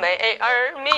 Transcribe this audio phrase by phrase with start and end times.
[0.00, 0.92] 美而命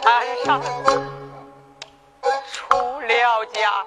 [0.00, 0.62] 山上
[2.50, 3.84] 出了家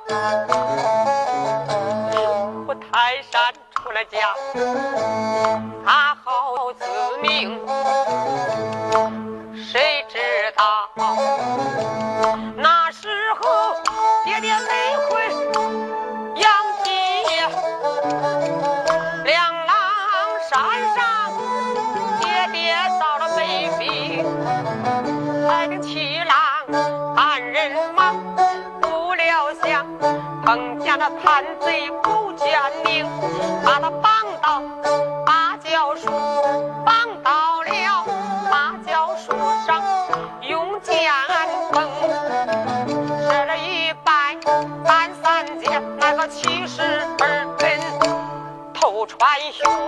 [2.68, 4.36] 我泰山出了家
[5.86, 7.60] 他好自命。
[31.26, 32.48] 贪贼不见
[32.86, 33.04] 宁，
[33.66, 34.62] 把他绑到
[35.26, 36.12] 芭蕉树，
[36.86, 38.06] 绑到了
[38.52, 39.34] 芭蕉树
[39.66, 39.84] 上，
[40.48, 41.12] 用剑
[41.74, 41.90] 崩，
[43.28, 44.38] 射了一拜
[44.86, 46.84] 半三箭，那个七十
[47.18, 47.80] 二根
[48.72, 49.85] 透穿胸。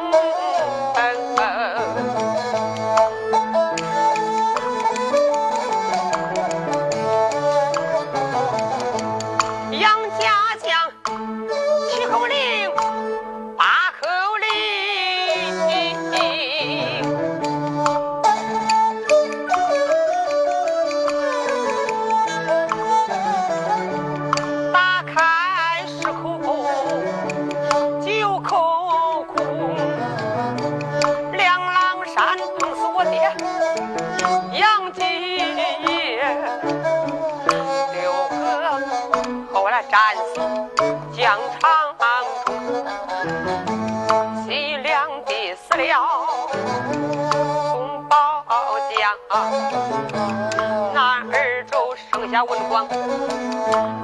[52.32, 52.88] 下问光，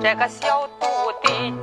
[0.01, 1.53] 这个小徒弟。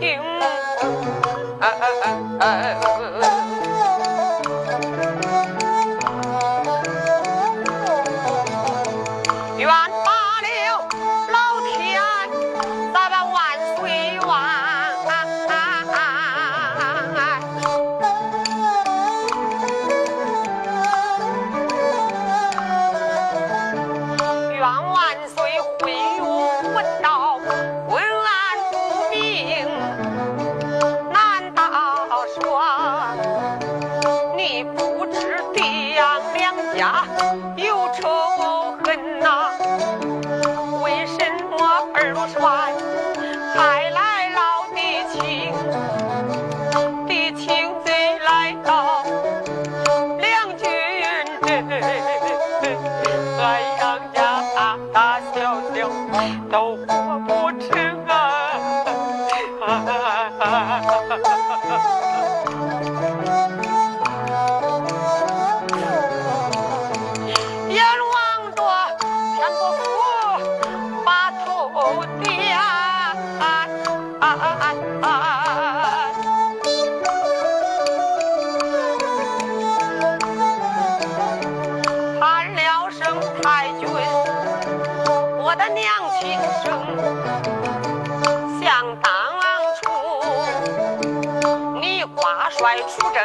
[93.12, 93.18] 争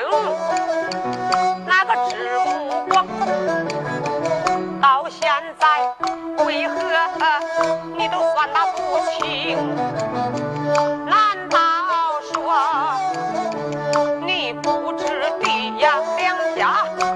[1.66, 2.40] 那个知无
[2.90, 3.06] 光，
[4.82, 5.64] 到现在
[6.46, 6.76] 为何
[7.96, 8.78] 你都算得不
[9.12, 9.58] 清？
[11.06, 11.58] 难道
[12.34, 12.34] 说
[14.26, 15.04] 你不知
[15.42, 16.00] 地呀？
[16.18, 17.15] 两家。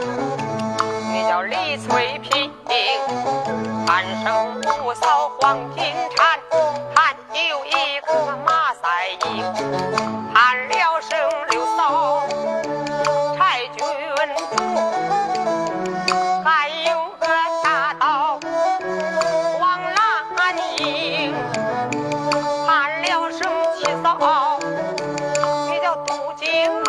[0.00, 2.50] 你叫李翠萍
[3.86, 5.84] 喊声五嫂黄金
[6.16, 6.40] 蝉
[6.94, 7.14] 还
[7.48, 9.44] 有一个马赛英
[10.34, 11.10] 喊了声
[11.50, 12.26] 六嫂
[13.36, 14.56] 柴郡主
[16.44, 17.26] 还有个
[17.62, 18.40] 大刀
[19.60, 21.32] 王兰英
[22.66, 23.40] 喊了声
[23.76, 24.58] 七嫂
[25.70, 26.84] 你叫杜金娥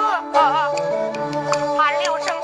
[1.78, 2.35] 喊了声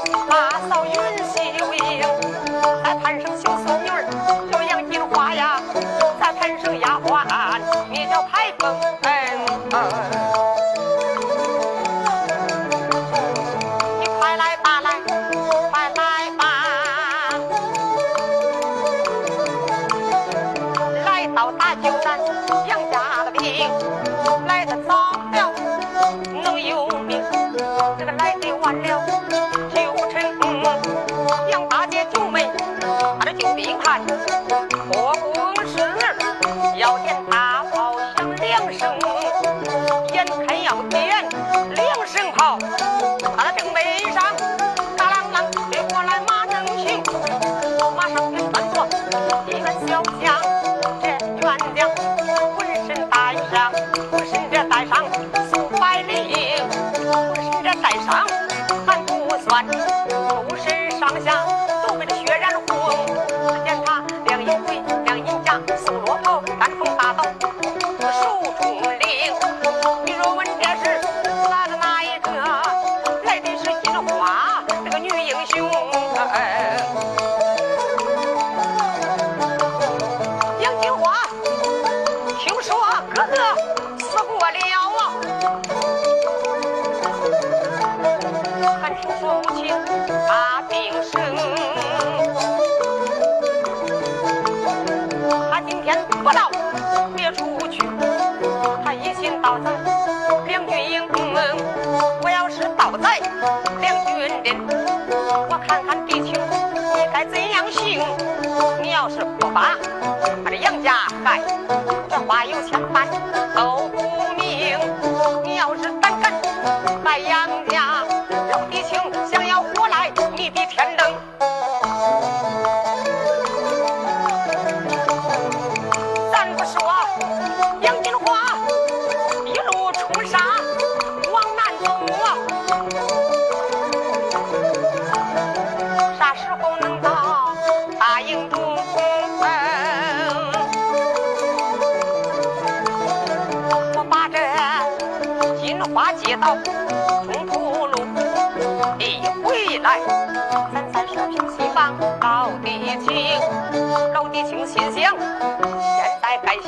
[109.78, 110.11] 不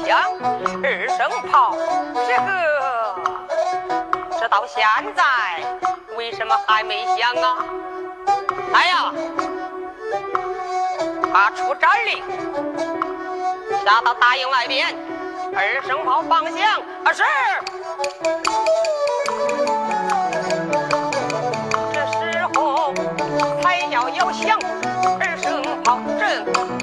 [0.05, 0.19] 响
[0.83, 1.75] 二声炮，
[2.27, 2.51] 这个
[4.39, 4.83] 这到现
[5.15, 5.23] 在
[6.17, 7.57] 为什么还没响啊？
[8.73, 9.13] 哎呀，
[11.31, 12.21] 他出战令，
[13.85, 14.93] 下到大营外边，
[15.55, 17.23] 二声炮放响，啊是。
[21.93, 22.93] 这时候
[23.61, 24.59] 才要摇响
[25.19, 26.82] 二声炮，正在这时，打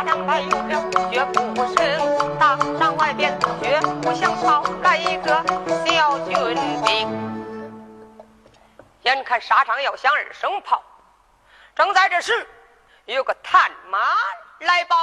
[0.00, 5.44] 大帐外有了脚步声，大帐外边绝不想跑来一个
[5.84, 6.34] 小军
[6.86, 7.06] 兵。
[9.02, 10.82] 眼看沙场要响二声炮，
[11.74, 12.48] 正在这时，
[13.04, 13.98] 有个探马
[14.60, 14.96] 来报，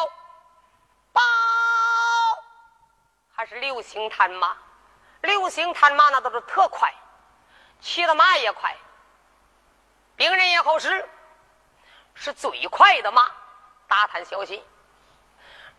[1.13, 1.22] 报，
[3.36, 4.58] 还是刘星探马。
[5.22, 6.92] 刘星探马那都是特快，
[7.80, 8.75] 骑的马也快，
[10.16, 11.08] 兵人也好使，
[12.16, 13.30] 是最快的马。
[13.88, 14.62] 打探消息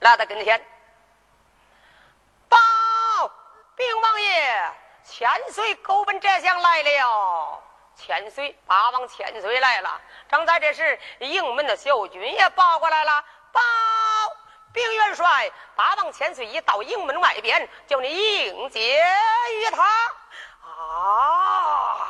[0.00, 0.64] 来到跟前，
[2.48, 2.58] 报，
[3.76, 4.72] 禀王爷，
[5.04, 7.62] 千岁狗奔浙乡来了。
[7.96, 10.00] 千岁，八王千岁来了。
[10.30, 13.60] 正在这时，营门的小军也报过来了，报，
[14.72, 19.02] 禀元帅，八王千岁已到营门外边，叫你迎接
[19.52, 19.84] 于他。
[20.62, 22.08] 啊！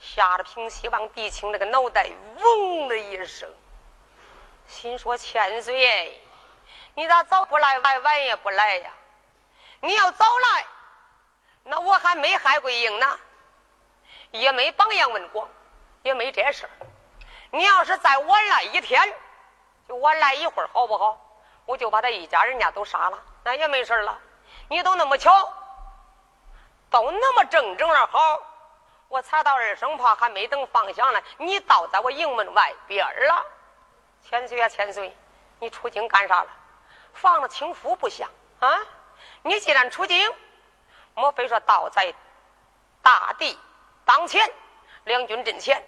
[0.00, 2.08] 吓得平西王狄青那个脑袋
[2.38, 3.48] 嗡的一声，
[4.66, 6.18] 心说：千岁，
[6.94, 8.90] 你咋早不来，晚晚也不来呀？
[9.80, 10.66] 你要早来，
[11.64, 13.18] 那我还没害过营呢。
[14.32, 15.48] 也没榜样问过，
[16.02, 16.70] 也没这事儿。
[17.50, 19.12] 你要是再晚来一天，
[19.88, 21.18] 就晚来一会儿，好不好？
[21.66, 24.18] 我就把他一家人家都杀了，那也没事了。
[24.68, 25.52] 你都那么巧，
[26.90, 28.40] 都那么正正的好，
[29.08, 33.46] 我才到二声炮还没等放响呢，你倒在我营门外边了。
[34.22, 35.16] 千岁啊，千岁，
[35.58, 36.48] 你出京干啥了？
[37.14, 38.28] 放着轻夫不像
[38.60, 38.80] 啊！
[39.42, 40.32] 你既然出京，
[41.14, 42.14] 莫非说倒在
[43.02, 43.58] 大地？
[44.04, 44.50] 当前
[45.04, 45.86] 两军阵前，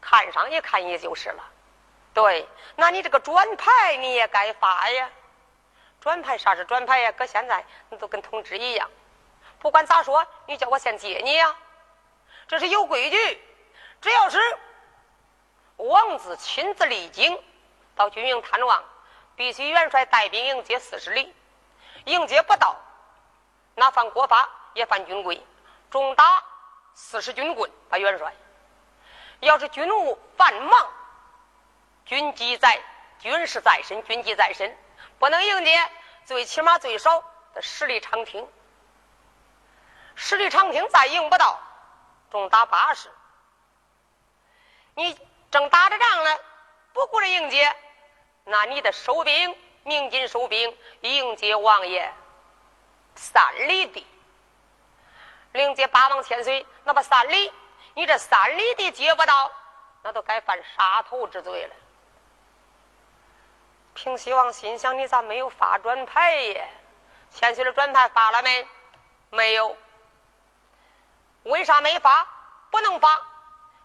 [0.00, 1.44] 看上一看也就是了。
[2.12, 5.10] 对，那你这个转牌你也该发呀。
[6.00, 7.12] 转牌啥是转牌呀？
[7.12, 8.90] 搁现在你都跟通知一样。
[9.58, 11.54] 不管咋说，你叫我先接你呀。
[12.48, 13.42] 这是有规矩，
[14.00, 14.38] 只要是
[15.76, 17.40] 王子亲自离京
[17.94, 18.82] 到军营探望，
[19.40, 21.34] 必须元帅带兵迎接四十里。
[22.04, 22.76] 迎接不到，
[23.74, 25.42] 那犯国法也犯军规，
[25.90, 26.44] 重打。
[26.92, 28.34] 四十军棍把元帅，
[29.38, 30.92] 要是军务繁忙，
[32.04, 32.78] 军机在，
[33.18, 34.76] 军事在身，军机在身，
[35.18, 35.90] 不能迎接，
[36.26, 38.46] 最起码最少得十里长亭。
[40.16, 41.58] 十里长亭再迎不到，
[42.30, 43.10] 重打八十。
[44.96, 45.18] 你
[45.50, 46.38] 正打着仗呢，
[46.92, 47.74] 不顾着迎接，
[48.50, 52.12] 那你的收兵，鸣金收兵，迎接王爷
[53.14, 54.04] 三里地。
[55.52, 57.52] 迎接八王千岁，那么三里，
[57.94, 59.52] 你这三里地接不到，
[60.02, 61.74] 那都该犯杀头之罪了。
[63.94, 66.64] 平西王心想：你咋没有发转牌呀？
[67.32, 68.66] 千岁的转牌发了没？
[69.30, 69.76] 没有。
[71.44, 72.26] 为啥没发？
[72.72, 73.22] 不能发。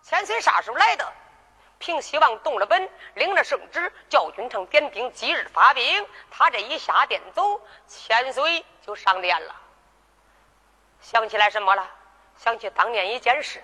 [0.01, 1.13] 千岁啥时候来的？
[1.85, 6.07] 平西王动了本，领了圣旨，叫君臣点兵，即日发兵。
[6.31, 9.55] 他这一下殿走，千岁就上殿了。
[10.99, 11.87] 想起来什么了？
[12.37, 13.63] 想起当年一件事。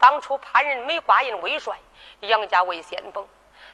[0.00, 1.78] 当初潘仁美挂印为帅，
[2.22, 3.24] 杨家为先锋。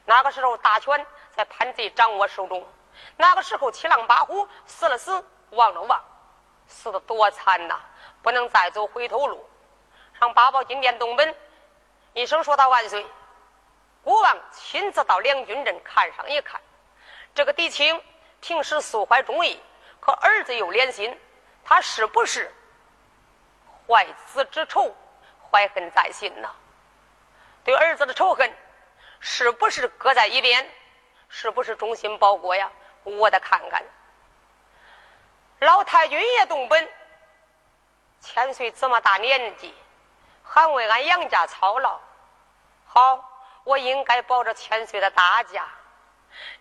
[0.05, 2.63] 那个时候大权在潘贼掌握手中。
[3.17, 6.05] 那个时候七狼八虎死了死，亡了亡，
[6.67, 7.81] 死的多惨呐！
[8.21, 9.43] 不能再走回头路。
[10.19, 11.35] 上八宝金殿东奔，
[12.13, 13.07] 一声说他万岁。
[14.03, 16.61] 国王亲自到两军阵看上一看，
[17.35, 18.03] 这个狄青
[18.41, 19.61] 平时素怀忠义，
[20.01, 21.17] 可儿子又怜心，
[21.65, 22.53] 他是不是
[23.87, 24.95] 怀子之仇，
[25.51, 26.51] 怀恨在心呢？
[27.63, 28.51] 对儿子的仇恨，
[29.21, 30.67] 是不是搁在一边？
[31.29, 32.71] 是不是忠心报国呀？
[33.05, 33.85] 我得看看。
[35.61, 36.89] 老太君也动本，
[38.21, 39.75] 千岁这么大年纪，
[40.43, 42.01] 还为俺杨家操劳，
[42.87, 43.30] 好。
[43.71, 45.65] 我应该保着千岁的大家，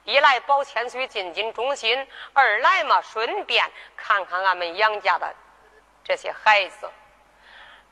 [0.04, 3.66] 一来保千岁尽尽忠心，二来嘛顺便
[3.98, 5.34] 看看俺们杨家的
[6.04, 6.88] 这些孩子。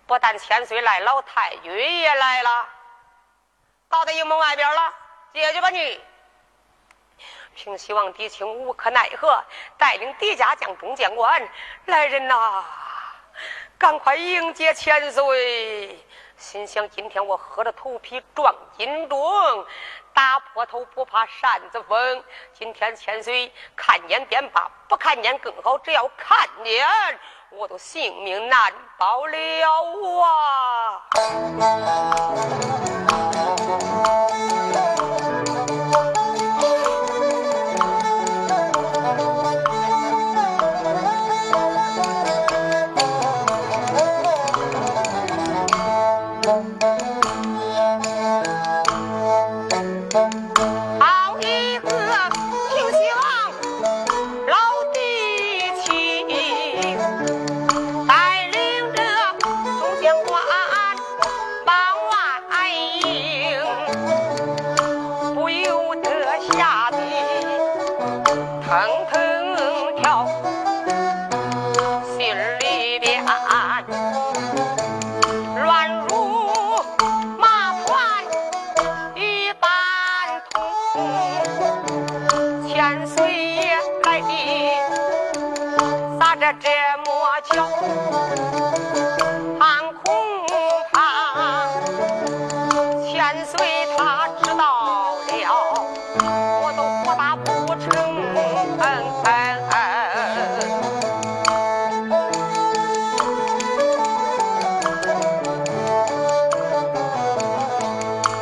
[0.06, 2.70] 不但千岁来，老太君也来了，
[3.90, 4.94] 到在营门外边了，
[5.34, 6.00] 解决吧你。
[7.56, 9.44] 平西王狄青无可奈何，
[9.80, 11.50] 带领狄家将中监官
[11.86, 12.64] 来人呐，
[13.80, 16.06] 赶快迎接千岁。
[16.38, 19.18] 心想：今天我喝了头皮撞金钟，
[20.14, 22.24] 打破头不怕扇子风。
[22.54, 25.80] 今天千岁看见便罢，不看见更好。
[25.80, 26.88] 只要看见，
[27.50, 29.38] 我都性命难保了
[30.22, 31.08] 啊！
[89.60, 90.14] 俺恐
[90.92, 90.96] 怕
[93.04, 93.58] 千岁
[93.98, 94.64] 他知道
[95.16, 95.46] 了
[96.62, 97.46] 我都活打不
[97.76, 98.18] 成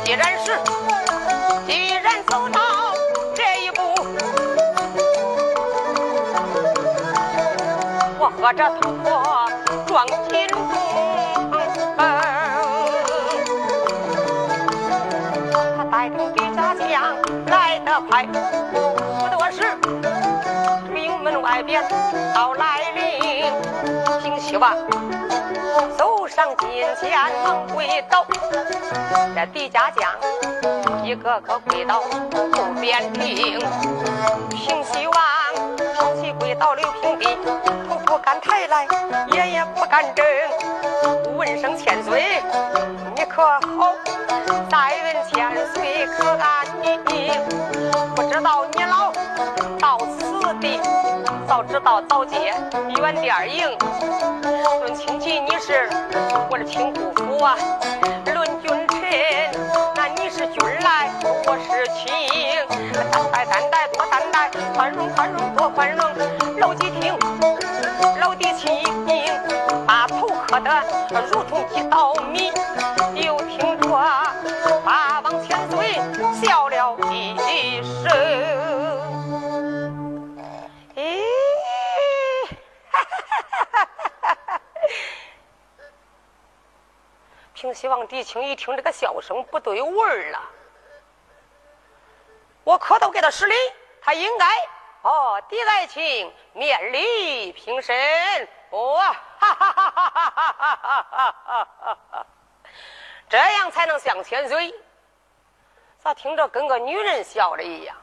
[0.06, 0.52] 既然是
[1.66, 2.60] 既然走到
[3.34, 3.82] 这一步
[8.20, 8.85] 我喝着汤
[21.66, 21.84] 边
[22.32, 23.52] 到来临，
[24.22, 24.72] 平西王
[25.98, 26.68] 走上金
[27.00, 27.10] 前
[27.44, 28.24] 忙跪倒，
[29.34, 30.08] 这狄家将
[31.04, 33.58] 一个个跪倒后边听，
[34.50, 35.16] 平西王。
[35.96, 37.36] 双膝跪倒刘平地，
[37.88, 38.86] 头不敢抬来，
[39.32, 40.24] 眼也不敢睁。
[41.36, 42.42] 问声千岁，
[43.16, 43.92] 你可好？
[44.70, 44.85] 再
[51.56, 52.52] 早知道早接
[53.00, 53.78] 远点迎。
[54.82, 55.88] 论亲戚你是
[56.50, 57.56] 我的亲姑父啊，
[58.34, 59.00] 论君臣
[59.96, 60.06] 那。
[60.08, 61.08] 你是君来，
[61.46, 62.12] 我是卿，
[63.10, 66.06] 担待担待多担待，宽容宽容多宽容。
[66.58, 67.18] 老几听，
[68.20, 68.84] 老弟亲，
[69.86, 70.70] 把头磕得
[71.32, 72.52] 如同一道米。
[87.86, 90.42] 西王狄青一听这个笑声不对味儿了，
[92.64, 93.54] 我可都给他施礼，
[94.02, 94.44] 他应该
[95.02, 102.26] 哦，狄爱卿面礼平身，哇，哈哈哈哈哈哈哈哈！
[103.28, 104.74] 这样才能向千岁。
[106.00, 107.96] 咋听着跟个女人笑了一样？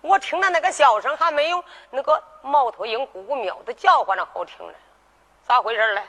[0.00, 4.74] 我听的那个笑声还没有那个猫头鹰咕咕喵的叫唤的好听呢，
[5.44, 6.02] 咋回事嘞？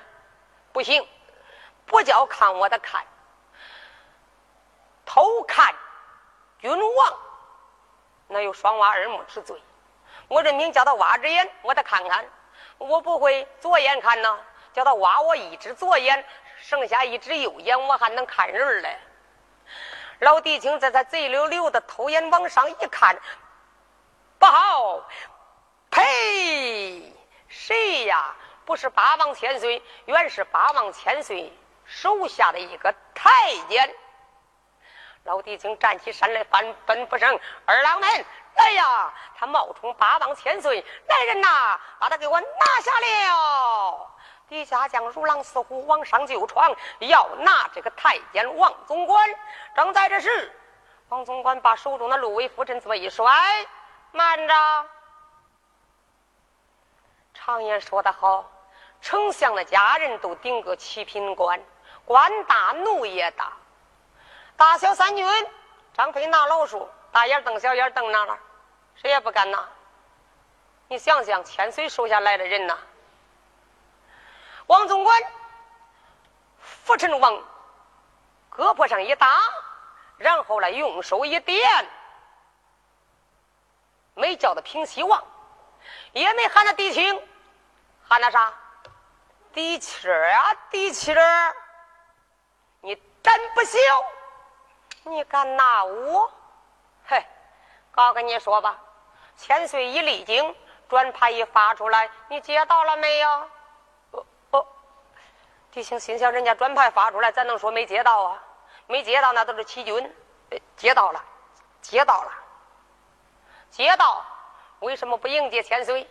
[0.74, 1.08] 不行。
[1.86, 3.06] 不叫看我的看
[5.06, 5.74] 偷看
[6.60, 7.20] 君王
[8.28, 9.62] 那有双挖耳目之罪。
[10.28, 12.26] 我这名叫他挖只眼我得看看。
[12.78, 14.40] 我不会左眼看呢
[14.74, 16.26] 叫他挖我一只左眼
[16.58, 19.00] 剩下一只右眼我还能看人嘞
[20.20, 23.18] 老狄青在他贼溜溜的偷眼往上一看
[24.40, 25.04] 不好
[25.92, 27.14] 呸！
[27.48, 28.36] 谁呀？
[28.66, 31.54] 不是八王千岁原是八王千岁
[31.96, 33.96] 手下的一个太监。
[35.24, 39.14] 老狄青站起身来，翻奔不声：“二郎们，来呀！
[39.38, 44.12] 他冒充八王千岁，来人呐，把他给我拿下了！”
[44.50, 49.28] 底下将如狼似虎往上就闯，要拿这个太监王总管。
[49.74, 50.54] 正在这时，
[51.08, 53.26] 王总管把手中的芦苇拂尘这么一甩
[54.12, 54.86] ：“慢着！
[57.34, 58.52] 常言说得好，
[59.02, 61.60] 丞相的家人都顶个七品官，
[62.06, 63.52] 官大奴也大。
[64.56, 65.28] 大小三军，
[65.94, 68.38] 张飞拿老鼠，大眼瞪小眼瞪哪了？
[68.96, 69.68] 谁也不敢拿。
[70.88, 72.78] 你想想，千岁手下来的人呐！”
[74.68, 75.22] 王总管
[76.60, 77.34] 拂尘往
[78.50, 79.42] 胳膊上一搭，
[80.18, 81.88] 然后呢，用手一点，
[84.14, 85.24] 没叫他平西王，
[86.14, 87.22] 也没喊他狄青，
[88.08, 88.54] 喊他啥？
[89.54, 91.16] 狄青啊，狄青
[93.26, 93.80] 真不小，
[95.06, 96.32] 你敢拿我？
[97.08, 97.26] 嘿，
[97.92, 98.80] 告跟你说吧，
[99.36, 100.56] 千岁一离京，
[100.88, 103.30] 转盘一发出来，你接到了没有？
[104.12, 104.68] 哦哦
[105.72, 108.44] 狄青心想：人家转盘发出来，咱能说没接到啊？
[108.86, 110.16] 没接到，那都是欺君。
[110.78, 111.20] 接到了，
[111.82, 112.32] 接到了，
[113.72, 114.24] 接到。
[114.82, 116.08] 为什么不迎接千岁？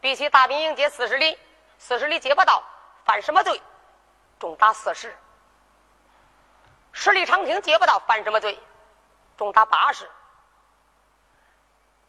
[0.00, 1.38] 必须大兵迎接四十里，
[1.76, 2.62] 四十里接不到，
[3.04, 3.60] 犯什么罪？
[4.38, 5.14] 重打四十。
[6.92, 8.58] 十里长亭接不到，犯什么罪？
[9.36, 10.10] 重打八十。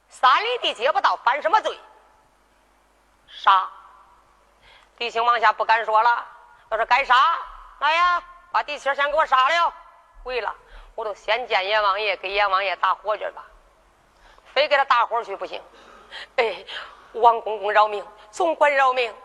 [0.09, 1.79] 三里地接不到，犯什么罪？
[3.27, 3.69] 杀。
[4.97, 6.25] 狄青往下不敢说了。
[6.69, 7.37] 要说：“该杀，
[7.79, 9.73] 来呀，把狄青先给我杀了。
[10.23, 10.55] 回了，
[10.95, 13.43] 我都先见阎王爷，给阎王爷打火去吧。
[14.53, 15.61] 非给他打火去不行。
[16.35, 16.65] 哎，
[17.13, 19.15] 王公公饶命，总管饶命。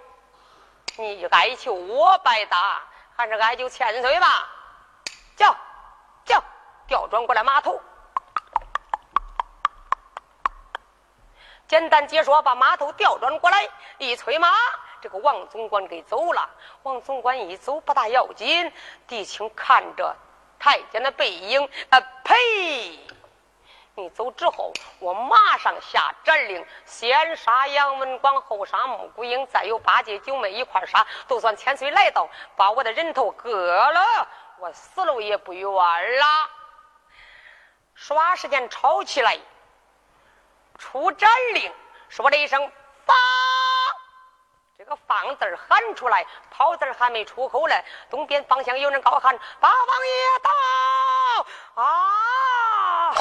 [0.97, 2.83] 你哀求我白搭，
[3.17, 4.49] 还是哀求千岁吧？
[5.37, 5.55] 叫
[6.25, 6.43] 叫，
[6.89, 7.81] 调转过来马头。
[11.69, 13.69] 简单解说，把马头调转过来，
[13.99, 14.49] 一催马。”
[15.03, 16.49] 这个王总管给走了，
[16.83, 18.73] 王总管一走不大要紧。
[19.07, 20.17] 狄青看着
[20.59, 22.99] 太监的背影，啊呸！
[23.95, 36.49] 你走之后，我马上下斩令，先杀杨文广，后杀穆桂英，再有八戒九妹一块杀，就算千岁来到，把我的人头割了，我死了也不冤啦。
[37.95, 39.39] 耍时间吵起来，
[40.79, 41.73] 出战令，
[42.09, 42.73] 说了一声
[43.05, 43.15] 发。
[44.79, 47.75] 这个“放”字喊出来，“跑”字还没出口呢。
[48.11, 50.51] 东边方向有人高喊：“八王爷到！”
[51.83, 53.15] 啊！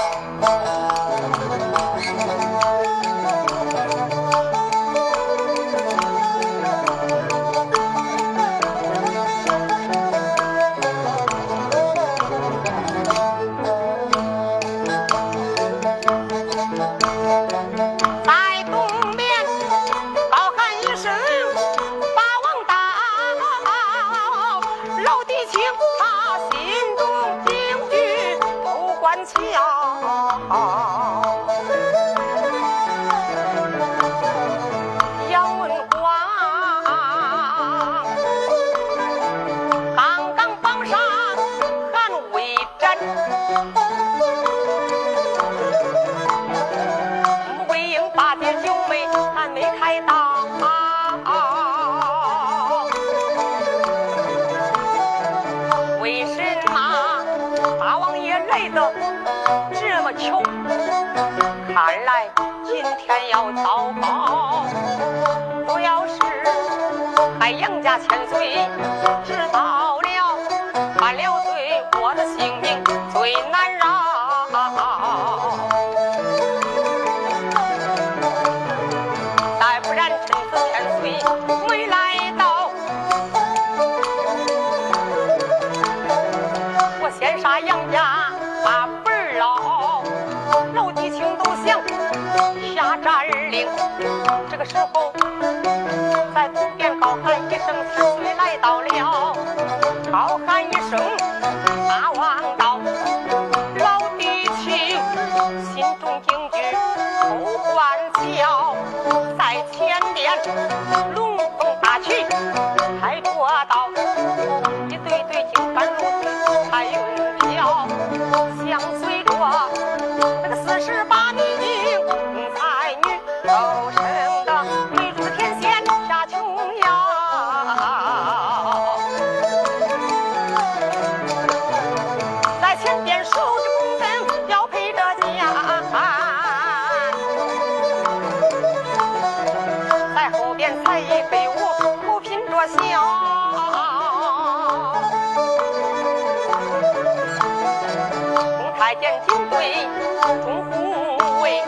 [150.43, 151.63] 中护卫，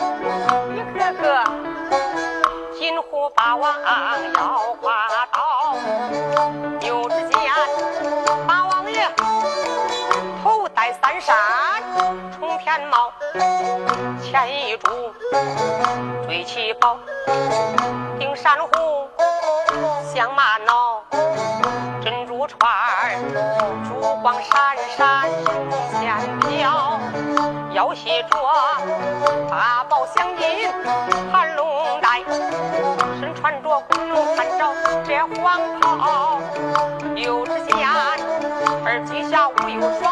[0.74, 1.44] 一个个
[2.78, 3.74] 金虎八王
[4.34, 5.76] 腰花刀，
[6.86, 7.38] 有支剑，
[8.46, 9.08] 八王爷
[10.42, 11.36] 头戴三山
[12.38, 13.12] 冲天帽，
[14.22, 15.12] 前一珠，
[16.26, 16.96] 追七宝，
[18.18, 19.08] 顶珊瑚，
[20.12, 21.02] 镶玛脑，
[22.02, 22.68] 珍珠串。
[30.14, 30.68] 乡音，
[31.32, 32.22] 盘龙带，
[33.20, 34.72] 身穿着红龙三罩，
[35.06, 36.40] 这黄袍，
[37.14, 37.86] 有只剑，
[38.84, 40.07] 而几下无有双。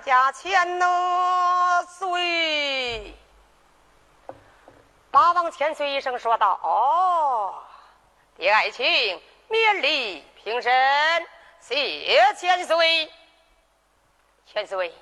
[0.00, 3.14] 家千呢岁，
[5.10, 7.62] 八王千岁一声说道：“哦，
[8.36, 11.26] 爹爱卿免礼平身，
[11.60, 13.12] 谢千岁。
[14.46, 14.94] 千岁，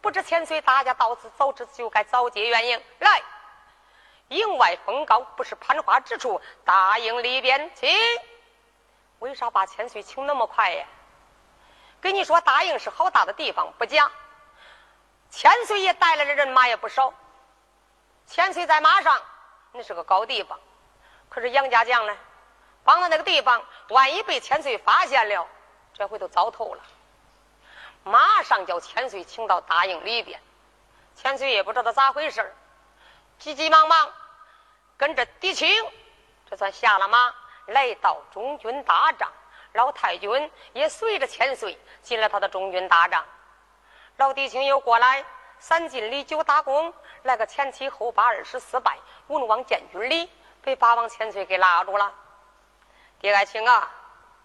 [0.00, 2.82] 不知千岁大家到此早知就该早结原因。
[2.98, 3.22] 来，
[4.28, 7.88] 营外风高不是攀花之处，大营里边请。
[9.20, 10.84] 为啥把千岁请那么快呀？”
[12.00, 14.10] 跟你说，大营是好大的地方，不假。
[15.30, 17.12] 千岁爷带来的人马也不少。
[18.26, 19.20] 千岁在马上，
[19.72, 20.58] 那是个高地方。
[21.28, 22.16] 可是杨家将呢，
[22.84, 25.46] 放在那个地方，万一被千岁发现了，
[25.94, 26.82] 这回都糟透了。
[28.02, 30.40] 马上叫千岁请到大营里边。
[31.16, 32.56] 千岁也不知道咋回事
[33.38, 34.12] 急急忙忙
[34.96, 35.68] 跟着狄青，
[36.48, 37.34] 这算下了马，
[37.66, 39.30] 来到中军大帐。
[39.72, 43.24] 老太君也随着千岁进了他的中军大帐，
[44.16, 45.24] 老弟兄又过来
[45.58, 50.28] 三进里九打工，来个前七后八二十四拜，文王见军礼，
[50.62, 52.12] 被八王千岁给拉住了。
[53.20, 53.90] 爹爱卿啊，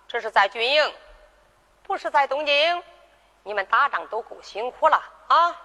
[0.07, 0.95] 这是在军营，
[1.83, 2.83] 不是在东京。
[3.43, 5.55] 你们打仗都够辛苦了啊！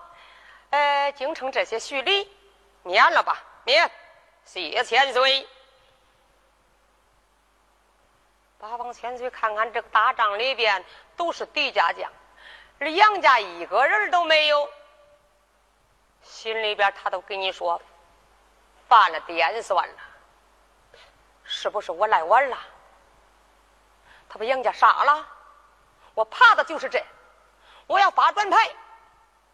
[0.68, 2.30] 呃，京城这些虚礼
[2.82, 3.90] 免了吧，免，
[4.44, 5.48] 谢千岁。
[8.60, 10.84] 八王千岁看看这个大帐里边
[11.16, 12.12] 都是狄家将，
[12.78, 14.68] 而杨家一个人都没有，
[16.22, 17.80] 心里边他都跟你说
[18.86, 19.94] 犯了点算了，
[21.42, 22.58] 是不是我来晚了？
[24.28, 25.26] 他把杨家杀了，
[26.12, 27.02] 我怕的就是这，
[27.86, 28.70] 我要发转牌，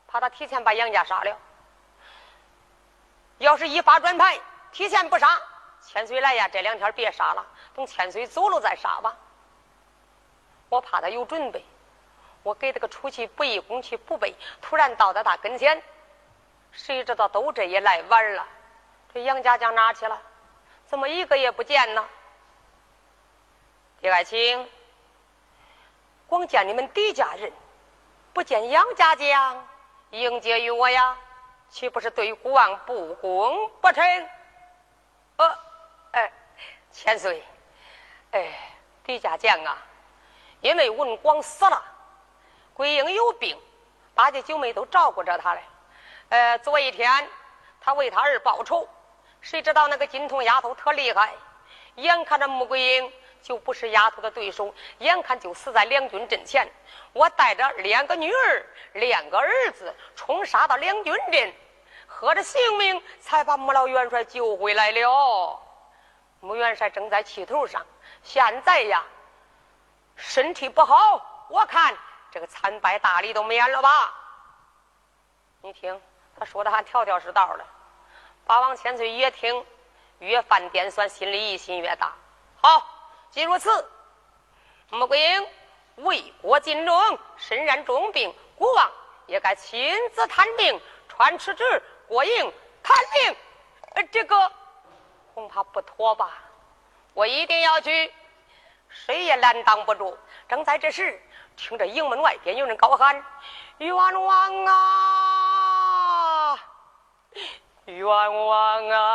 [0.09, 1.39] 怕他提前把杨家杀了。
[3.39, 4.41] 要是一发转牌，
[4.73, 5.41] 提前不杀，
[5.81, 7.47] 千岁来呀，这两天别杀了。
[7.77, 9.15] 等千岁走了再杀吧，
[10.71, 11.63] 我怕他有准备，
[12.43, 15.83] 我给他个出其不意、攻其不备，突然到在他跟前，
[16.73, 18.49] 谁知道都这也来晚了。
[19.13, 20.19] 这杨家将哪去了？
[20.87, 22.09] 怎么一个也不见呢？
[24.01, 24.67] 李爱卿，
[26.27, 27.53] 光见你们狄家人，
[28.33, 29.69] 不见杨家将
[30.11, 31.15] 迎接于我呀，
[31.69, 34.29] 岂不是对孤王不公不成？
[35.37, 35.59] 呃，
[36.13, 36.33] 哎，
[36.91, 37.45] 千岁，
[38.37, 38.53] 哎，
[39.07, 39.79] 李家将啊，
[40.61, 41.83] 因为文广死了，
[42.75, 43.59] 桂英有病，
[44.15, 45.63] 八姐九妹都照顾着他嘞。
[46.29, 47.27] 呃，昨一天
[47.81, 48.87] 他为他儿报仇，
[49.41, 51.33] 谁知道那个金童丫头特厉害，
[51.95, 56.71] 眼看着穆桂英就不是丫头的对手，眼看就死在两军阵前。
[57.15, 61.55] 我带着两个女儿、两个儿子冲杀到两军阵，
[62.07, 65.59] 喝着性命才把穆老元帅救回来了。
[66.41, 67.85] 穆元帅正在气头上，
[68.27, 69.05] 现在呀
[70.17, 71.97] 身体不好，我看
[72.33, 74.13] 这个参拜大礼都免了吧。
[75.63, 76.03] 你听。
[76.39, 77.65] 他说的还条条是道的，
[78.45, 79.65] 八王千岁越听
[80.19, 82.13] 越犯颠酸，心里疑心越大。
[82.61, 82.87] 好，
[83.31, 83.91] 既如此，
[84.91, 85.49] 穆桂英
[86.05, 88.93] 为国尽忠，身染重病，国王
[89.25, 93.37] 也该亲自探病，传旨旨过营看病。
[93.95, 94.53] 呃，这个
[95.33, 96.33] 恐怕不妥吧？
[97.17, 98.13] 我一定要去，
[98.91, 100.19] 谁也拦挡不住。
[100.51, 101.19] 正在这时，
[101.57, 103.25] 听着营门外边有人高喊
[103.81, 106.59] ：“冤枉啊！”
[107.87, 109.07] 冤枉啊！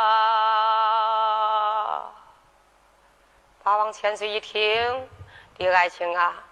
[3.62, 5.08] 八王千岁一听，
[5.56, 6.42] 狄爱卿啊，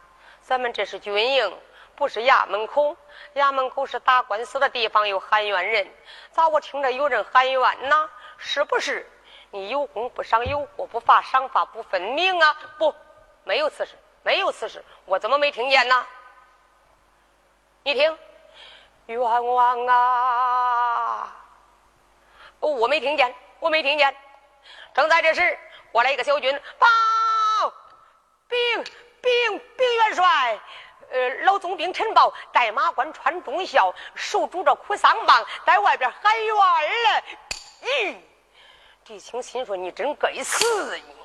[0.41, 1.59] 咱们这是军营，
[1.97, 2.97] 不是衙门口。
[3.35, 5.93] 衙门口是打官司的地方，有喊冤人。
[6.31, 8.09] 咋我听着有人喊冤呢？
[8.39, 9.11] 是不是
[9.51, 12.57] 你有功不赏，有过不罚，赏罚不分明啊？
[12.79, 12.95] 不，
[13.45, 16.07] 没有此事，没有此事，我怎么没听见呢？
[17.83, 18.19] 你听，
[19.07, 21.37] 冤枉啊！
[22.61, 24.15] 我没听见，我没听见。
[24.95, 25.59] 正在这时，
[25.91, 26.87] 过来一个小军报：
[28.49, 28.85] 禀
[29.23, 30.61] 禀禀元帅，
[31.11, 37.23] 呃，老总兵陈豹带马官穿忠孝，手拄着哭丧棒，在外边喊冤了。
[37.83, 38.17] 咦，
[39.05, 40.97] 狄青心说：“你真该死！
[40.97, 41.17] 你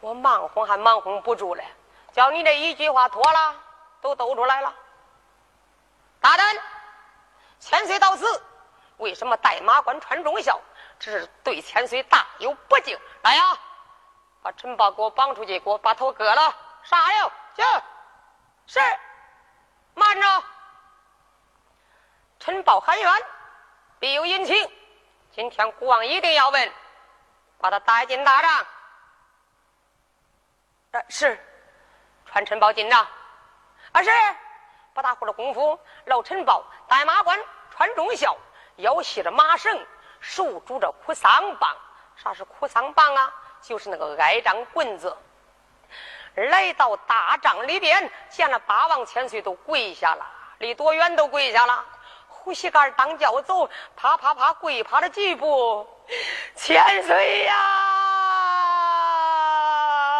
[0.00, 1.62] 我忙活还忙活不住了，
[2.12, 3.54] 叫你这一句话脱了，
[4.00, 4.74] 都抖出来了。
[6.20, 6.56] 大胆，
[7.60, 8.42] 千岁到此。”
[8.98, 10.60] 为什么带马官穿忠孝？
[11.00, 12.96] 这是对千岁大有不敬。
[13.22, 13.58] 来呀，
[14.42, 16.54] 把陈豹给我绑出去，给我把头割了。
[16.84, 17.82] 杀了，行，
[18.66, 18.80] 是。
[19.94, 20.44] 慢着，
[22.38, 23.12] 陈豹喊冤，
[23.98, 24.72] 必有隐情。
[25.34, 26.72] 今天国王一定要问，
[27.58, 28.66] 把他带进大帐。
[30.90, 31.42] 呃，是，
[32.26, 33.06] 传陈豹进帐。
[33.92, 34.10] 啊，是，
[34.92, 38.36] 不大会儿的功夫，老陈豹带马官穿忠孝。
[38.76, 39.86] 腰系着麻绳，
[40.20, 41.74] 手拄着哭丧棒。
[42.14, 43.32] 啥是哭丧棒啊？
[43.62, 45.16] 就是那个挨杖棍子。
[46.34, 50.26] 来到大帐里边，见了八王千岁都跪下了，
[50.58, 51.86] 离多远都跪下了。
[52.44, 55.86] 呼吸杆当脚走，啪啪啪跪趴了几步。
[56.56, 57.54] 千岁呀！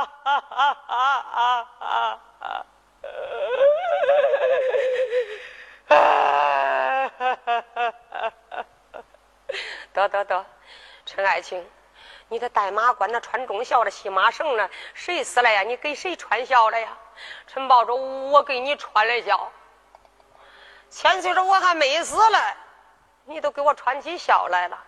[0.05, 2.67] 哈哈哈哈！
[9.93, 10.47] 得得得，
[11.05, 11.69] 陈爱卿，
[12.29, 14.71] 你的带马官那穿忠孝的系马绳呢？
[14.95, 15.63] 谁死了呀？
[15.63, 16.97] 你给谁穿孝了呀？
[17.49, 17.97] 陈豹说
[18.31, 19.51] ：“我给你穿了孝。”
[20.93, 22.39] 千岁说：“我还没死嘞，
[23.25, 24.79] 你都给我穿起孝来了。”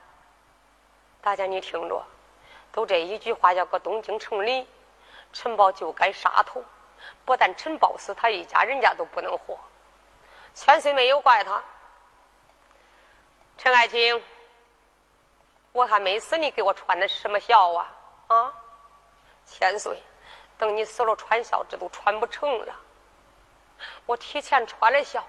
[1.23, 2.05] 大家你听着，
[2.71, 4.69] 都这一句话要搁东京城里，
[5.33, 6.63] 陈豹就该杀头。
[7.25, 9.59] 不但陈豹死，他一家人家都不能活。
[10.55, 11.63] 千岁没有怪他，
[13.57, 14.23] 陈爱卿。
[15.73, 17.93] 我还没死，你给我穿的是什么孝啊？
[18.27, 18.53] 啊，
[19.47, 20.03] 千岁，
[20.59, 22.75] 等你死了，穿孝这都穿不成了。
[24.05, 25.25] 我提前穿了孝，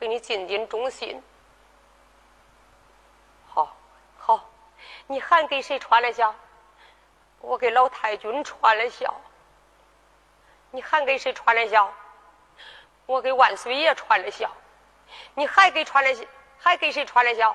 [0.00, 1.22] 给你尽尽忠心。
[3.46, 3.76] 好，
[4.18, 4.48] 好，
[5.06, 6.34] 你还给谁穿了孝？
[7.42, 9.14] 我给老太君穿了孝。
[10.70, 11.92] 你还给谁穿了孝？
[13.04, 14.50] 我给万岁爷穿了孝。
[15.34, 16.26] 你还给穿了
[16.58, 17.54] 还给谁穿了孝？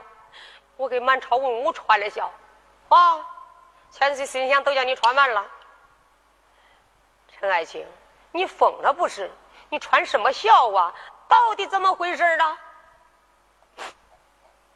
[0.78, 2.32] 我给满朝文武穿了孝，
[2.90, 3.26] 啊！
[3.90, 5.44] 千岁心想都叫你穿完了。
[7.32, 7.88] 陈爱卿，
[8.32, 9.32] 你疯了不是？
[9.70, 10.94] 你穿什么孝啊？
[11.28, 12.58] 到底怎么回事啊？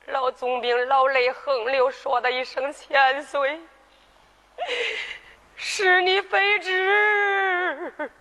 [0.07, 3.61] 老总兵老泪横流，说的一声千岁，
[5.55, 8.11] 是你非旨。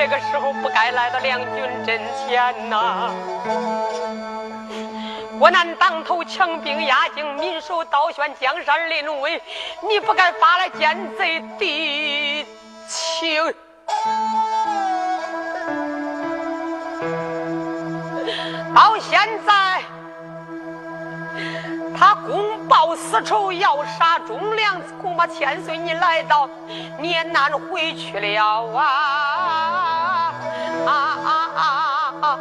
[0.00, 3.10] 这个时候不该来到梁军阵前呐！
[5.38, 9.42] 国难当头，强兵压境，民守倒悬，江山临危，
[9.86, 12.46] 你不该发来奸贼的
[12.88, 13.54] 情。
[18.74, 19.82] 到现在，
[21.94, 26.48] 他公报私仇，要杀忠良，恐怕千岁你来到，
[26.98, 28.64] 你也难回去了！
[28.78, 29.19] 啊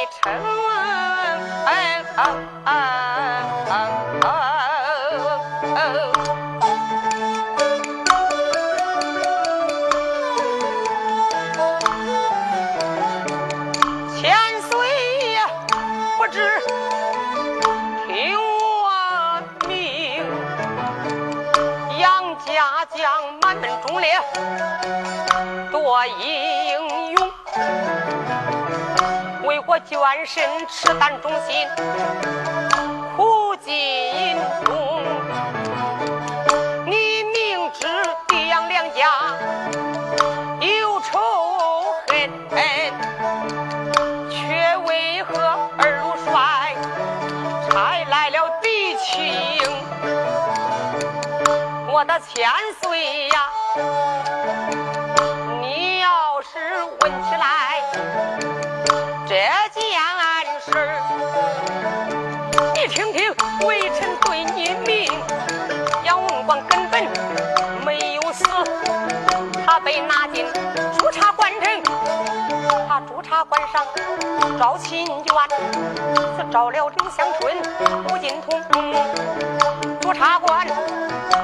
[0.06, 0.46] eternal
[1.68, 2.75] and up.
[29.88, 32.75] 全身赤胆忠心。
[73.36, 73.84] 他驻察官上
[74.58, 75.28] 招亲眷，
[76.38, 77.54] 是招了刘香春、
[78.08, 78.62] 吴金通，
[80.00, 80.66] 驻察官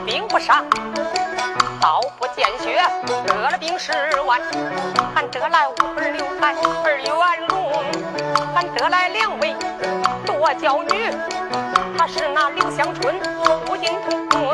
[0.06, 0.64] 兵不上，
[1.82, 2.82] 刀不见血，
[3.26, 4.40] 得了兵十万，
[5.14, 7.84] 还得来五儿刘才二元龙，
[8.54, 9.54] 还得来两位。
[10.24, 11.10] 多娇女，
[11.98, 13.20] 她是那刘香春，
[13.68, 13.90] 吴金
[14.30, 14.48] 通，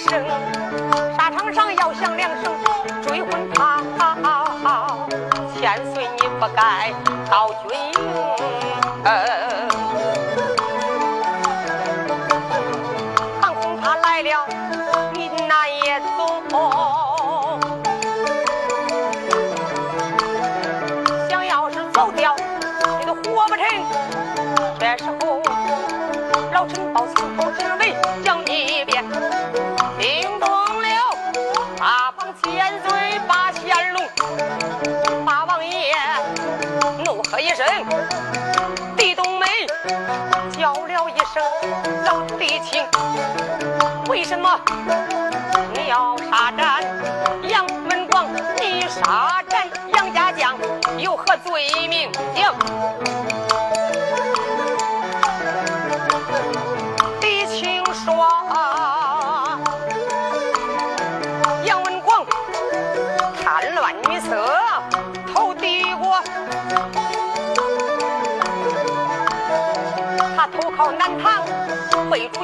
[0.00, 0.49] 声，
[38.96, 39.46] 地冬梅
[40.58, 41.42] 叫了一声
[42.04, 42.84] 老弟情，
[44.08, 44.60] 为什么
[45.72, 46.82] 你要杀斩
[47.48, 48.26] 杨文广？
[48.60, 50.56] 你杀斩杨家将
[50.98, 52.10] 有何罪名？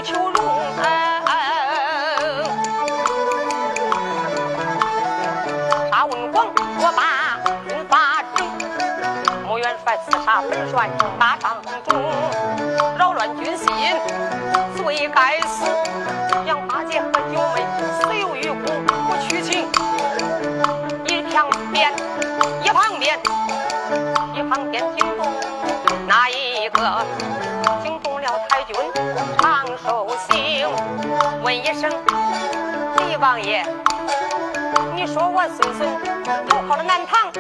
[0.07, 0.35] 求荣。
[5.91, 6.47] 沙文广，
[6.79, 7.03] 我把
[7.67, 8.47] 军法整，
[9.45, 10.89] 穆元帅刺杀本帅
[11.19, 12.01] 大帐中，
[12.97, 13.67] 扰乱军心，
[14.77, 15.67] 罪该死。
[16.47, 17.67] 杨八姐和九妹
[17.99, 18.63] 死有余辜，
[19.09, 19.67] 不屈情。
[21.07, 21.93] 一旁边，
[22.63, 23.19] 一旁边，
[24.35, 25.27] 一旁边惊动
[26.07, 27.05] 哪一个？
[31.43, 31.91] 问一声，
[33.09, 33.64] 李王爷。
[34.95, 35.89] 你说我孙孙
[36.49, 37.31] 投靠了南唐，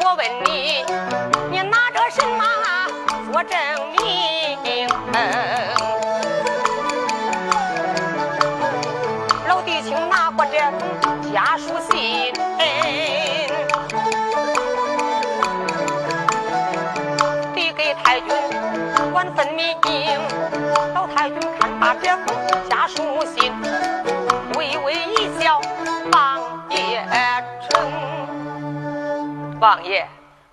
[0.00, 0.84] 我问你，
[1.50, 2.44] 你拿着什么
[3.30, 3.58] 做证
[3.92, 4.88] 明？
[9.48, 12.32] 老弟兄拿过这封家书信，
[17.54, 18.28] 递给太君，
[19.12, 19.76] 管分明。
[20.94, 23.52] 老太君看把这封家书信，
[24.56, 25.60] 微微一笑。
[29.60, 30.06] 王爷，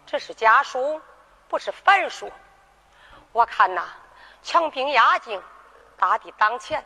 [0.05, 1.01] 这是家书，
[1.47, 2.31] 不是凡书。
[3.31, 3.83] 我看呐，
[4.43, 5.41] 强兵压境，
[5.97, 6.83] 大敌当前，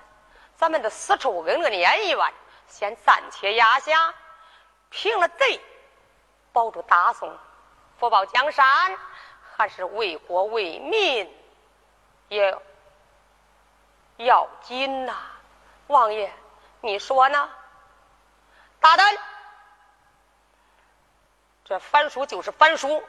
[0.56, 2.34] 咱们的丝绸恩恩恩怨，
[2.68, 4.14] 先暂且压下，
[4.90, 5.60] 平了贼，
[6.52, 7.30] 保住大宋，
[7.98, 8.66] 福报江山，
[9.56, 11.30] 还是为国为民
[12.28, 12.58] 也
[14.20, 15.15] 要紧呐。
[15.88, 16.32] 王爷，
[16.82, 17.49] 你说呢？
[18.80, 19.17] 大胆！
[21.63, 23.01] 这反书就是反书，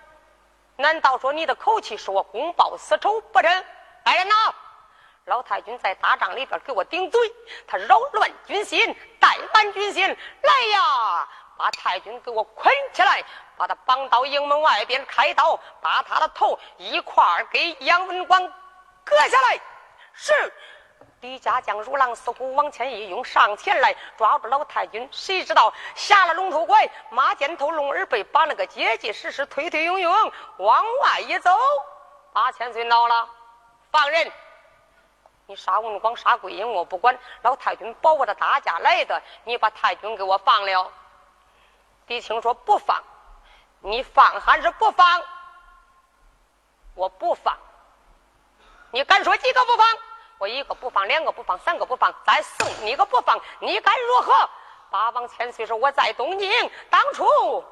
[0.77, 3.65] 难道说你的口气是我公报私仇不成？
[4.05, 4.35] 来人呐！
[5.25, 7.35] 老太君在大帐里边给我顶嘴，
[7.67, 10.07] 他扰乱军心，怠慢军心。
[10.43, 13.23] 来呀，把太君给我捆起来，
[13.57, 18.41] 把他绑到营门外边开刀，把他的头一块儿给杨文广
[19.05, 19.61] 割下来。
[20.15, 20.53] 是。
[21.21, 25.07] 李家将如狼似虎往前一拥，上前来抓住老太君。
[25.13, 31.51] 谁知道下了龙头拐，马肩头龙耳背，把那个结结实实推推拥拥往外一走。
[32.33, 33.29] 八千岁恼了，
[33.91, 34.33] 放人！
[35.47, 37.19] 你杀文广，杀桂英，我不管。
[37.43, 40.91] 老太君保我的大家来的，你把太君给我放了。
[42.07, 43.03] 狄青说不放，
[43.81, 45.23] 你放还是不放？
[46.95, 47.59] 我不放。
[48.91, 49.87] 你敢说几个不放？
[50.41, 54.49] 我一个不放，两个不放，三个不放，再送你个不放，你该如何？
[54.91, 57.63] 八王千岁说我在东京，当初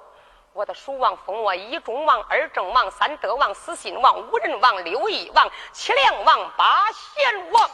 [0.52, 7.70] 我的蜀王封我一中王、二正王、三德王、四信王、五人王、六义王、七良王、八贤王。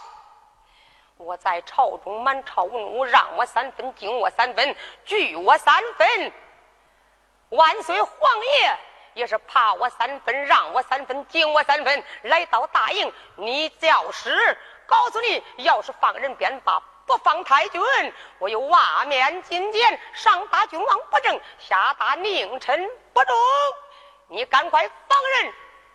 [1.17, 6.33] 我在朝中满朝文武，让我三分，敬我三分，惧我三分。
[7.49, 8.13] 万岁皇
[8.61, 8.79] 爷
[9.15, 12.05] 也是怕我三分，让我三分，敬我三分。
[12.23, 14.57] 来到大营，你叫师。
[14.87, 17.81] 告诉你，要是放人便罢，不放太君，
[18.39, 23.37] 我有瓦面金剑，上打君王不正，下打佞臣不忠。
[24.29, 25.53] 你赶快放人！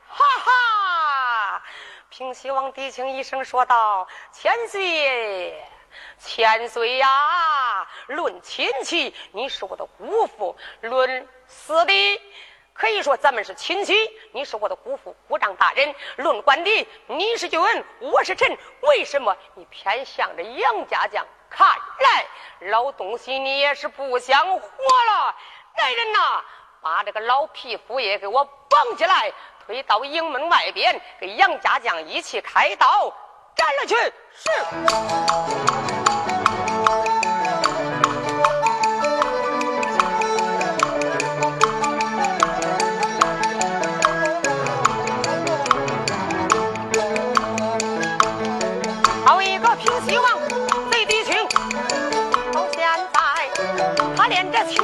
[0.07, 1.63] 哈哈！
[2.09, 5.63] 平西王低轻一声说道：“千岁，
[6.17, 7.87] 千岁呀！
[8.07, 11.93] 论亲戚，你是我的姑父；论死的。”
[12.79, 13.93] 可以说咱们是亲戚，
[14.31, 15.93] 你是我的姑父姑丈大人。
[16.15, 17.59] 论官的，你是君，
[17.99, 21.25] 我是臣，为什么你偏向着杨家将？
[21.49, 21.67] 看
[21.99, 22.25] 来
[22.69, 25.35] 老东西你也是不想活了。
[25.77, 26.41] 来人呐，
[26.81, 29.33] 把这个老匹夫也给我绑起来，
[29.65, 33.13] 推到营门外边，给杨家将一起开刀
[33.57, 33.95] 斩了去。
[34.33, 35.98] 是。
[50.07, 50.39] 希望，
[50.89, 51.35] 内地情。
[52.53, 52.81] 到现
[53.13, 53.19] 在，
[54.15, 54.81] 他连着情。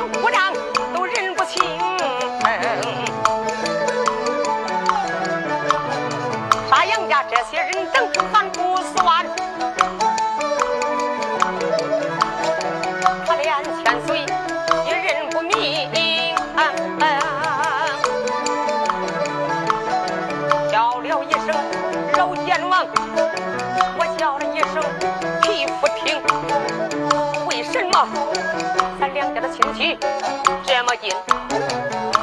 [30.96, 31.12] 这么近，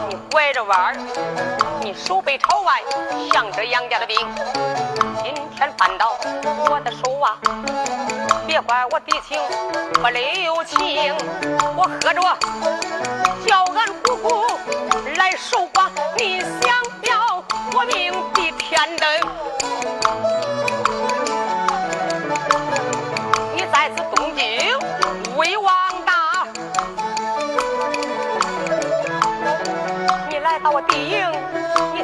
[0.09, 0.97] 你拐着弯儿，
[1.83, 2.81] 你手背朝外，
[3.33, 4.17] 向着杨家的兵。
[5.23, 6.17] 今天犯到
[6.71, 7.39] 我的手啊，
[8.47, 9.39] 别怪我弟兄
[9.95, 11.15] 不留情。
[11.77, 12.23] 我喝着
[13.47, 14.45] 叫俺姑姑
[15.17, 16.73] 来守寡，你想
[17.11, 17.45] 要
[17.75, 19.09] 我命比天灯。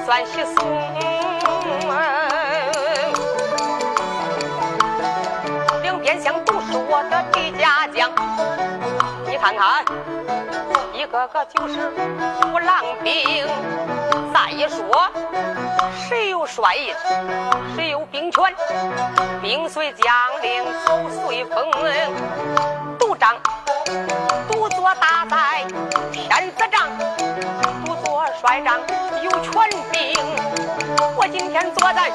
[0.09, 0.55] 算稀松。
[5.83, 8.11] 两边厢都是我的敌家将，
[9.27, 9.85] 你看看，
[10.95, 11.91] 一个个就是
[12.41, 13.47] 虎狼兵。
[14.33, 15.11] 再一说，
[16.09, 16.95] 谁有帅印，
[17.77, 18.55] 谁有兵权，
[19.43, 21.71] 兵随将令，走随风。
[22.99, 23.37] 独掌
[24.51, 25.67] 独坐大在
[26.13, 26.89] 天子帐，
[28.41, 28.79] 帅帐
[29.23, 29.53] 有权
[29.91, 30.17] 柄。
[31.17, 32.11] 我今天坐在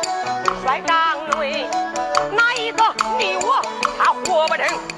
[0.63, 1.67] 帅帐内，
[2.31, 2.83] 哪一个
[3.17, 3.61] 你我
[3.97, 4.92] 他活不成？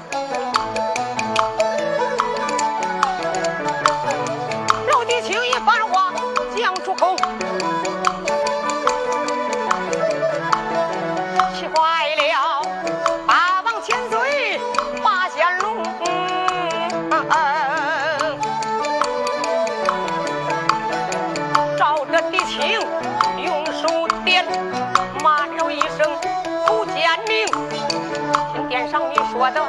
[29.38, 29.60] 我的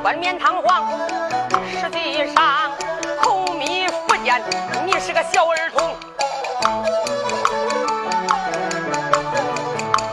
[0.00, 0.88] 冠冕堂皇，
[1.78, 2.72] 实际上
[3.20, 4.42] 口蜜腹剑，
[4.86, 5.94] 你是个小儿童。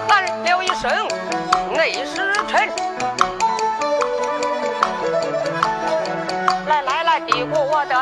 [0.09, 0.91] 喊了一声
[1.73, 2.69] 内侍臣，
[6.67, 7.95] 来来来，递过我的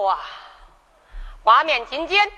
[0.00, 0.18] 好啊，
[1.44, 2.32] 挂面金剑，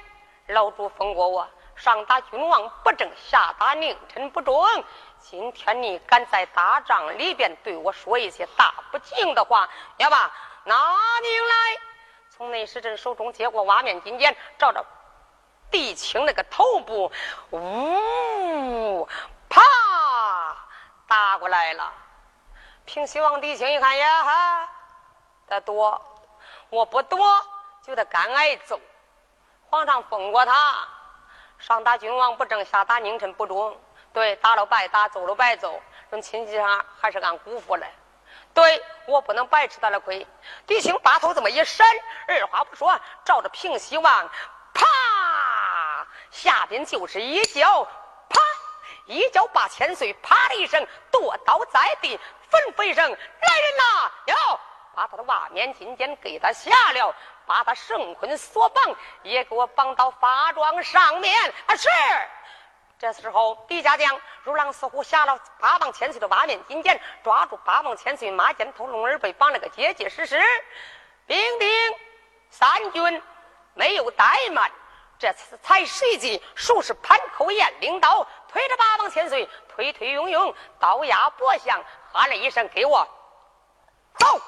[0.48, 4.66] 老主封过我，上打君王不正，下打佞臣不忠。
[5.20, 10.28] 今天你敢在大帐里边对我说一些大不敬的话，要把
[10.64, 11.80] 拿命来！
[12.30, 14.84] 从内侍臣手中接过瓦面金剑，照着。
[15.70, 17.12] 帝青那个头部，
[17.52, 19.08] 呜，
[19.48, 19.62] 啪，
[21.06, 21.92] 打过来了。
[22.86, 24.68] 平西王帝青一看呀，哈，
[25.46, 26.02] 得躲，
[26.68, 27.18] 我不躲
[27.82, 28.80] 就得干挨揍。
[29.68, 30.88] 皇上封过他，
[31.58, 33.80] 上打君王不正，下打佞臣不忠。
[34.12, 35.80] 对，打了白打，揍了白揍，
[36.10, 37.86] 论亲戚上还是俺姑父嘞。
[38.54, 40.26] 对我不能白吃他的亏。
[40.66, 41.86] 地青把头这么一闪，
[42.28, 44.30] 二话不说，照着平西王，
[44.74, 44.86] 啪。
[46.30, 47.84] 下边就是一脚，
[48.28, 48.40] 啪！
[49.06, 52.18] 一脚把千岁啪的一声跺倒在地，
[52.50, 54.60] 吩咐一声：“来人呐！”哟，
[54.94, 57.14] 把他的瓦面金剑给他下了，
[57.46, 61.52] 把他绳捆索绑，也给我绑到法桩上面。
[61.66, 61.88] 啊，是。
[62.98, 70.40] 这时候，狄家将如狼似虎下了八王千岁的瓦面金剑，抓住八王千岁马肩头龙儿被绑了个结结实实。
[71.26, 71.68] 兵兵
[72.48, 73.22] 三军
[73.74, 74.70] 没有怠慢。
[75.18, 81.80] 这次才随即，数是潘口燕领导，推着八王千岁，推推拥拥，刀压脖项，
[82.12, 83.06] 喊了一声：“给我
[84.18, 84.40] 走！”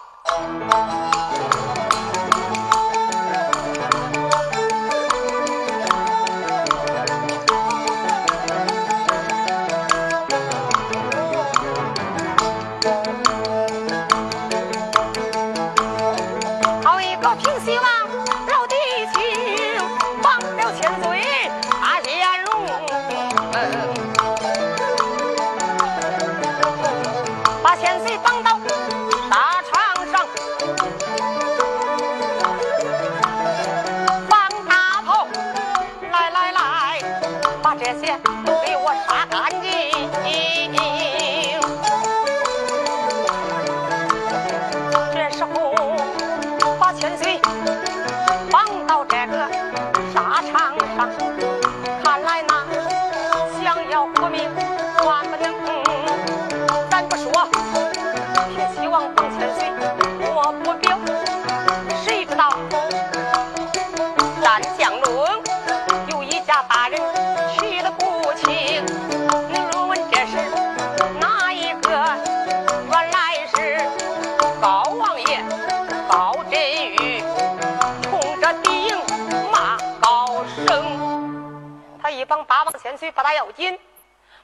[82.84, 83.80] 千岁不大要紧，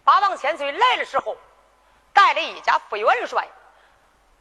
[0.03, 1.36] 八王千岁来的时候，
[2.14, 3.47] 带了一家副元帅，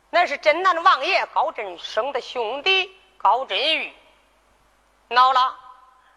[0.09, 3.93] 那是镇南王爷高振生的兄弟高振玉。
[5.09, 5.53] 恼了，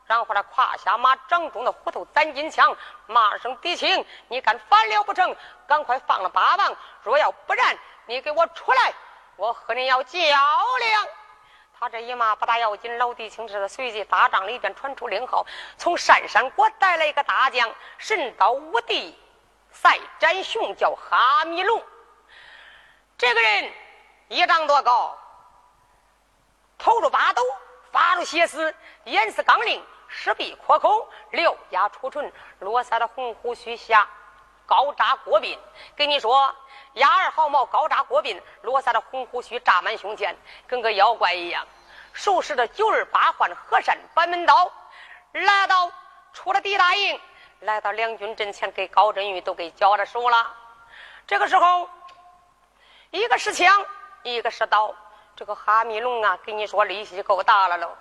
[0.06, 2.76] 然后他胯下马掌中的虎头攒金枪，
[3.08, 5.34] 骂声敌情，你敢反了不成？
[5.66, 6.76] 赶快放了八王！
[7.02, 7.76] 若要不然，
[8.06, 8.94] 你给我出来！
[9.34, 11.08] 我和你要较量。
[11.82, 15.44] 他这一骂不大要紧，老弟请这随即大帐里边传出令号，
[15.76, 17.68] 从山山国带来一个大将，
[17.98, 19.18] 神刀无敌，
[19.72, 21.82] 赛展雄，叫哈密龙。
[23.18, 23.72] 这个人
[24.28, 25.18] 一丈多高，
[26.78, 27.42] 头着八斗，
[27.90, 28.72] 发着血丝，
[29.06, 34.08] 眼似钢铃，石壁阔口，獠牙出唇，络腮的红胡须下
[34.66, 35.58] 高扎过鬓。
[35.96, 36.54] 跟你说，
[36.94, 40.36] 压二毫毛高扎过鬓，络腮的红胡须扎满胸前，
[40.66, 41.66] 跟个妖怪一样。
[42.12, 44.70] 手持着九儿八环河山板门刀，
[45.32, 45.90] 来到
[46.32, 47.20] 出了狄大营，
[47.60, 50.54] 来到两军阵前，给高振玉都给交了手了。
[51.26, 51.88] 这个时候。
[53.14, 53.84] 一个是枪，
[54.22, 54.94] 一个是刀。
[55.36, 57.94] 这个哈密龙啊，跟你说力气够大了喽。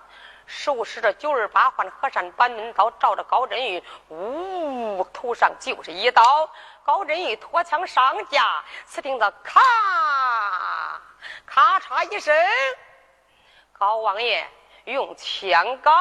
[0.46, 6.48] 手持着九儿八环河山板门刀，照着高振玉，呜，头上就是一刀。
[6.84, 9.60] 高振玉脱枪上架，只听到咔
[11.46, 12.34] 咔嚓一声，
[13.72, 14.48] 高王爷
[14.84, 15.94] 用枪杆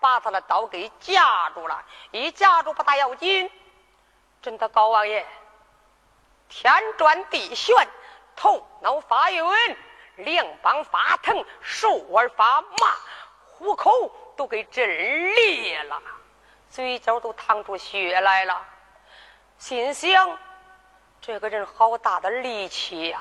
[0.00, 1.84] 把他的刀给夹住了。
[2.10, 3.50] 一夹住不大要紧，
[4.42, 5.26] 真的高王爷
[6.48, 7.74] 天转地旋。
[8.36, 9.44] 头脑发晕，
[10.16, 12.96] 两膀发疼，手腕发麻，
[13.52, 14.88] 虎口都给震
[15.34, 16.00] 裂了，
[16.70, 18.64] 嘴角都淌出血来了。
[19.60, 20.38] 心想：
[21.20, 23.20] 这个人好大的力气呀！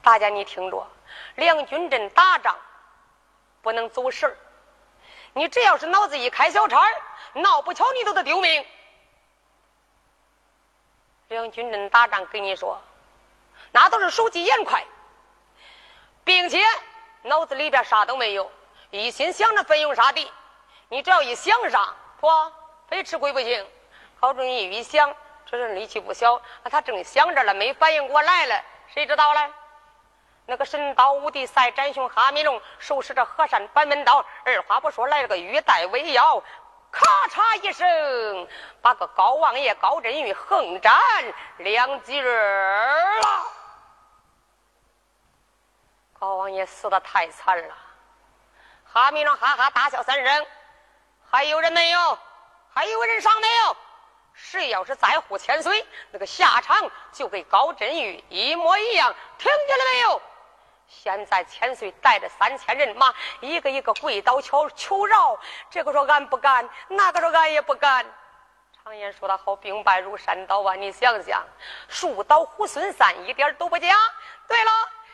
[0.00, 0.86] 大家你听着，
[1.34, 2.56] 两军阵打仗
[3.60, 4.36] 不能走神儿，
[5.32, 6.80] 你只要是脑子一开小差
[7.32, 8.64] 闹不巧你都得丢命。
[11.26, 12.80] 两军阵打仗，跟你说。
[13.72, 14.86] 那都是手疾眼快，
[16.22, 16.62] 并且
[17.22, 18.48] 脑子里边啥都没有，
[18.90, 20.30] 一心想着奋勇杀敌。
[20.88, 22.28] 你只要一想上，不，
[22.86, 23.66] 非吃亏不行。
[24.24, 25.14] 高振宇一想，
[25.44, 29.52] 这人力气不小，那他正想着了，没反应过来了，谁知道嘞？
[30.46, 36.42] 那个神刀无敌赛展雄哈密龙手持着河山板门刀，二话不说来了个玉带围腰，
[36.90, 38.48] 咔嚓一声，
[38.80, 40.94] 把个高王爷高振宇横斩
[41.58, 43.20] 两截了。
[46.18, 47.74] 高王爷死的太惨了，
[48.90, 50.46] 哈密龙哈哈大笑三声，
[51.30, 52.18] 还有人没有？
[52.72, 53.76] 还有人上没有？
[54.34, 60.22] 谁要是在乎千岁，那个下场就跟高振玉一模一样，听见了没有？
[60.86, 65.38] 现在千岁带着三千人马，一个一个跪倒求求饶，
[65.70, 68.04] 这个说俺不敢，那个说俺也不敢。
[68.82, 70.74] 常言说得好，兵败如山倒啊！
[70.74, 71.42] 你想想，
[71.88, 73.96] 树倒猢狲散，一点都不假。
[74.46, 74.70] 对了，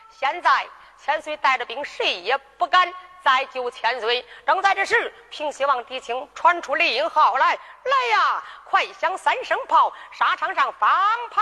[0.09, 0.67] 现在。
[1.03, 2.93] 千岁带着兵，谁也不敢
[3.23, 4.25] 再救千岁。
[4.45, 10.89] 正在这时，平西王狄青传出令号来：“来呀，快响三声炮，沙场上放
[11.29, 11.41] 炮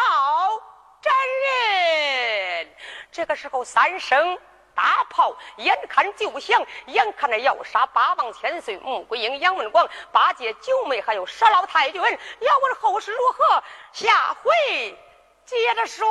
[1.01, 1.13] 斩
[1.45, 2.75] 人！”
[3.11, 4.37] 这个时候，三声
[4.75, 12.01] 大炮眼看就响，眼看着要杀八王千岁、穆桂英、杨文广、八戒、九妹，还有佘老太君。
[12.01, 14.97] 要问后事如何，下回
[15.45, 16.05] 接着说。